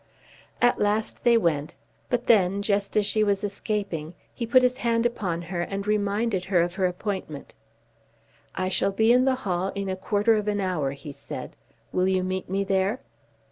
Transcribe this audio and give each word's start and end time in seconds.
At 0.63 0.79
last 0.79 1.23
they 1.23 1.37
went; 1.37 1.75
but 2.09 2.25
then, 2.25 2.63
just 2.63 2.97
as 2.97 3.05
she 3.05 3.23
was 3.23 3.43
escaping, 3.43 4.15
he 4.33 4.47
put 4.47 4.63
his 4.63 4.79
hand 4.79 5.05
upon 5.05 5.43
her 5.43 5.61
and 5.61 5.85
reminded 5.85 6.45
her 6.45 6.63
of 6.63 6.73
her 6.73 6.87
appointment. 6.87 7.53
"I 8.55 8.67
shall 8.67 8.91
be 8.91 9.13
in 9.13 9.25
the 9.25 9.35
hall 9.45 9.71
in 9.75 9.89
a 9.89 9.95
quarter 9.95 10.33
of 10.37 10.47
an 10.47 10.59
hour," 10.59 10.93
he 10.93 11.11
said. 11.11 11.55
"Will 11.91 12.07
you 12.07 12.23
meet 12.23 12.49
me 12.49 12.63
there?" 12.63 13.01